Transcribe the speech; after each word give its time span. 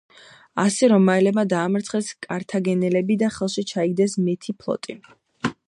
ასე 0.61 0.87
რომაელებმა 0.91 1.43
დაამარცხეს 1.51 2.09
კართაგენელები 2.27 3.19
და 3.25 3.29
ხელში 3.37 3.65
ჩაიგდეს 3.73 4.17
მეთი 4.29 4.57
ფლოტი. 4.65 5.01